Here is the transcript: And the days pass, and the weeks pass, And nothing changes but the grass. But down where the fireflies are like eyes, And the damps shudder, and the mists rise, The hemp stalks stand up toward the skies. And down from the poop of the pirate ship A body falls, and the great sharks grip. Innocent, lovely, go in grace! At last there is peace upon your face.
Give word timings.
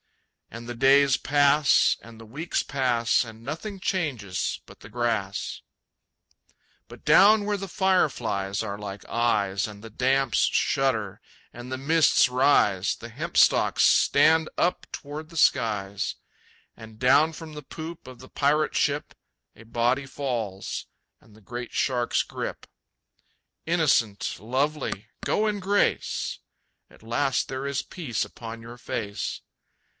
And 0.53 0.67
the 0.67 0.73
days 0.75 1.15
pass, 1.15 1.95
and 2.01 2.19
the 2.19 2.25
weeks 2.25 2.61
pass, 2.61 3.23
And 3.23 3.41
nothing 3.43 3.79
changes 3.79 4.59
but 4.65 4.79
the 4.81 4.89
grass. 4.89 5.61
But 6.89 7.05
down 7.05 7.45
where 7.45 7.55
the 7.55 7.69
fireflies 7.69 8.61
are 8.61 8.77
like 8.77 9.05
eyes, 9.07 9.65
And 9.67 9.81
the 9.83 9.91
damps 9.91 10.39
shudder, 10.51 11.21
and 11.53 11.71
the 11.71 11.77
mists 11.77 12.27
rise, 12.27 12.95
The 12.95 13.09
hemp 13.09 13.37
stalks 13.37 13.83
stand 13.83 14.49
up 14.57 14.87
toward 14.91 15.29
the 15.29 15.37
skies. 15.37 16.15
And 16.75 16.99
down 16.99 17.31
from 17.31 17.53
the 17.53 17.61
poop 17.61 18.05
of 18.07 18.19
the 18.19 18.27
pirate 18.29 18.75
ship 18.75 19.13
A 19.55 19.63
body 19.63 20.07
falls, 20.07 20.87
and 21.21 21.33
the 21.33 21.41
great 21.41 21.71
sharks 21.73 22.23
grip. 22.23 22.65
Innocent, 23.67 24.37
lovely, 24.39 25.07
go 25.23 25.47
in 25.47 25.59
grace! 25.61 26.39
At 26.89 27.03
last 27.03 27.47
there 27.47 27.67
is 27.67 27.83
peace 27.83 28.25
upon 28.25 28.61
your 28.61 28.77
face. 28.77 29.41